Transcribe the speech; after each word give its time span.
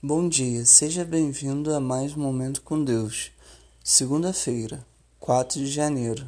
Bom 0.00 0.28
dia, 0.28 0.64
seja 0.64 1.04
bem-vindo 1.04 1.74
a 1.74 1.80
mais 1.80 2.16
um 2.16 2.20
Momento 2.20 2.62
com 2.62 2.84
Deus. 2.84 3.32
Segunda-feira, 3.82 4.86
4 5.18 5.58
de 5.58 5.66
janeiro. 5.66 6.24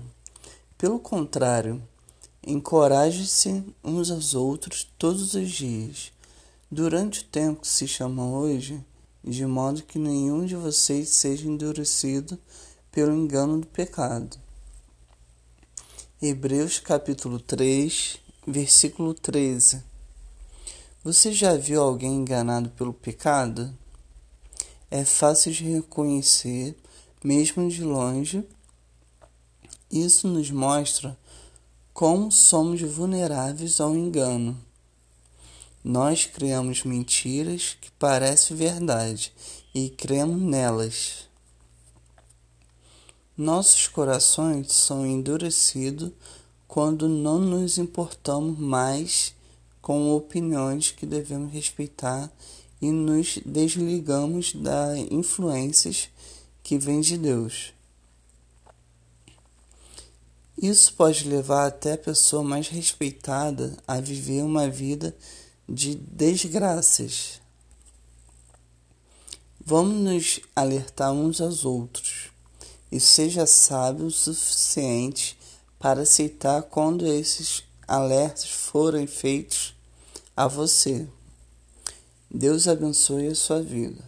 Pelo 0.77 0.99
contrário, 0.99 1.81
encoraje-se 2.45 3.63
uns 3.85 4.11
aos 4.11 4.35
outros 4.35 4.91
todos 4.99 5.35
os 5.35 5.49
dias, 5.49 6.11
durante 6.69 7.21
o 7.21 7.25
tempo 7.27 7.61
que 7.61 7.69
se 7.69 7.87
chama 7.87 8.29
hoje, 8.29 8.85
de 9.23 9.47
modo 9.47 9.85
que 9.85 10.01
nenhum 10.01 10.45
de 10.45 10.57
vocês 10.57 11.11
seja 11.11 11.47
endurecido 11.47 12.37
pelo 12.91 13.15
engano 13.15 13.61
do 13.61 13.69
pecado. 13.69 14.37
Hebreus 16.21 16.81
capítulo 16.81 17.39
3, 17.39 18.19
versículo 18.45 19.15
13. 19.15 19.90
Você 21.03 21.33
já 21.33 21.57
viu 21.57 21.81
alguém 21.81 22.15
enganado 22.17 22.69
pelo 22.71 22.93
pecado? 22.93 23.75
É 24.91 25.03
fácil 25.03 25.51
de 25.51 25.65
reconhecer, 25.65 26.77
mesmo 27.25 27.71
de 27.71 27.83
longe. 27.83 28.45
Isso 29.91 30.29
nos 30.29 30.51
mostra 30.51 31.19
como 31.95 32.31
somos 32.31 32.83
vulneráveis 32.83 33.81
ao 33.81 33.97
engano. 33.97 34.61
Nós 35.83 36.27
criamos 36.27 36.85
mentiras 36.85 37.79
que 37.81 37.91
parecem 37.93 38.55
verdade 38.55 39.33
e 39.75 39.89
cremos 39.89 40.39
nelas. 40.39 41.31
Nossos 43.35 43.89
corações 43.89 44.71
são 44.75 45.07
endurecidos 45.07 46.13
quando 46.69 47.09
não 47.09 47.39
nos 47.39 47.79
importamos 47.79 48.59
mais 48.59 49.35
com 49.91 50.15
opiniões 50.15 50.93
que 50.93 51.05
devemos 51.05 51.53
respeitar 51.53 52.31
e 52.81 52.93
nos 52.93 53.41
desligamos 53.45 54.55
das 54.55 54.97
influências 55.11 56.09
que 56.63 56.79
vêm 56.79 57.01
de 57.01 57.19
Deus. 57.19 57.75
Isso 60.57 60.95
pode 60.95 61.29
levar 61.29 61.67
até 61.67 61.95
a 61.95 61.99
pessoa 61.99 62.45
mais 62.45 62.69
respeitada 62.69 63.77
a 63.85 64.01
viver 64.01 64.45
uma 64.45 64.71
vida 64.71 65.13
de 65.69 65.97
desgraças. 65.97 67.41
Vamos 69.61 69.97
nos 69.97 70.41
alertar 70.55 71.11
uns 71.11 71.41
aos 71.41 71.65
outros 71.65 72.29
e 72.93 73.01
seja 73.01 73.45
sábio 73.45 74.07
o 74.07 74.11
suficiente 74.13 75.37
para 75.81 76.03
aceitar 76.03 76.63
quando 76.63 77.05
esses 77.09 77.65
alertas 77.89 78.51
forem 78.51 79.05
feitos 79.09 79.60
a 80.37 80.47
você. 80.47 81.09
Deus 82.31 82.69
abençoe 82.69 83.27
a 83.27 83.35
sua 83.35 83.63
vida. 83.63 84.03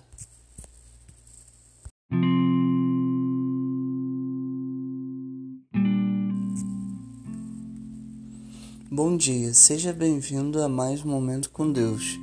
Bom 8.91 9.17
dia, 9.17 9.55
seja 9.55 9.92
bem-vindo 9.92 10.62
a 10.62 10.69
mais 10.69 11.05
um 11.05 11.09
Momento 11.09 11.51
com 11.51 11.73
Deus. 11.73 12.19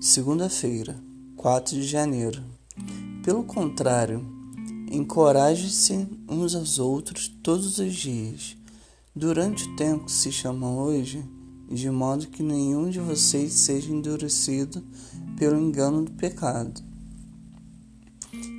Segunda-feira, 0.00 1.02
4 1.36 1.74
de 1.74 1.86
janeiro. 1.86 2.44
Pelo 3.24 3.42
contrário, 3.42 4.24
encoraje-se 4.90 6.06
uns 6.28 6.54
aos 6.54 6.78
outros 6.78 7.28
todos 7.42 7.78
os 7.78 7.94
dias 7.94 8.56
durante 9.14 9.64
o 9.64 9.76
tempo 9.76 10.04
que 10.04 10.12
se 10.12 10.30
chama 10.30 10.70
hoje, 10.70 11.24
de 11.70 11.88
modo 11.88 12.26
que 12.26 12.42
nenhum 12.42 12.90
de 12.90 12.98
vocês 12.98 13.52
seja 13.52 13.92
endurecido 13.92 14.82
pelo 15.38 15.56
engano 15.56 16.04
do 16.04 16.10
pecado. 16.10 16.82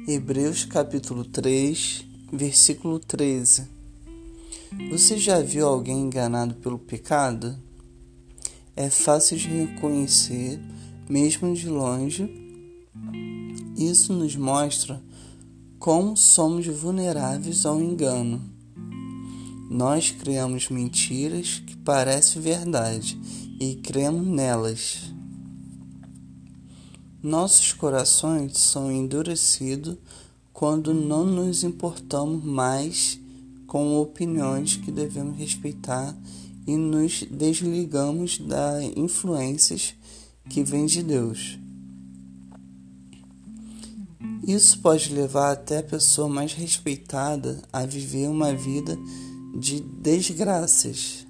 Hebreus 0.08 0.64
capítulo 0.64 1.26
3, 1.26 2.06
versículo 2.32 3.00
13. 3.00 3.68
Você 4.90 5.18
já 5.18 5.42
viu 5.42 5.68
alguém 5.68 6.04
enganado 6.04 6.56
pelo 6.56 6.80
pecado? 6.80 7.58
É 8.78 8.90
fácil 8.90 9.38
de 9.38 9.50
reconhecer, 9.50 10.58
mesmo 11.10 11.54
de 11.54 11.68
longe. 11.68 12.30
Isso 13.76 14.14
nos 14.14 14.38
mostra 14.38 15.04
como 15.78 16.16
somos 16.16 16.66
vulneráveis 16.66 17.66
ao 17.66 17.82
engano. 17.82 18.42
Nós 19.74 20.12
criamos 20.12 20.68
mentiras 20.68 21.64
que 21.66 21.78
parecem 21.78 22.42
verdade 22.42 23.18
e 23.58 23.76
cremos 23.76 24.28
nelas. 24.28 25.14
Nossos 27.24 27.72
corações 27.72 28.58
são 28.58 28.92
endurecidos 28.92 29.96
quando 30.52 30.94
não 30.94 31.24
nos 31.24 31.64
importamos 31.64 32.44
mais 32.44 33.18
com 33.66 33.96
opiniões 33.96 34.76
que 34.76 34.92
devemos 34.92 35.38
respeitar 35.38 36.14
e 36.68 36.76
nos 36.76 37.24
desligamos 37.32 38.40
das 38.40 38.84
influências 38.98 39.96
que 40.50 40.66
vêm 40.66 40.86
de 40.86 41.02
Deus. 41.02 41.58
Isso 44.46 44.78
pode 44.80 45.14
levar 45.14 45.54
até 45.54 45.78
a 45.78 45.84
pessoa 45.84 46.28
mais 46.28 46.52
respeitada 46.52 47.62
a 47.72 47.86
viver 47.86 48.28
uma 48.28 48.54
vida 48.54 48.98
de 49.54 49.80
desgraças. 49.80 51.28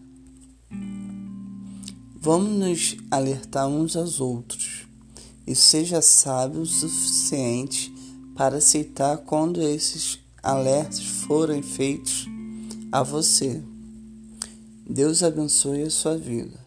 Vamos 2.16 2.50
nos 2.52 2.98
alertar 3.10 3.68
uns 3.68 3.96
aos 3.96 4.22
outros 4.22 4.86
e 5.48 5.56
seja 5.56 6.02
sábio 6.02 6.62
o 6.62 6.66
suficiente 6.66 7.92
para 8.36 8.58
aceitar 8.58 9.18
quando 9.18 9.62
esses 9.62 10.20
alertas 10.44 11.00
forem 11.00 11.62
feitos 11.64 12.28
a 12.92 13.02
você. 13.02 13.64
Deus 14.88 15.24
abençoe 15.24 15.84
a 15.84 15.90
sua 15.90 16.18
vida. 16.18 16.61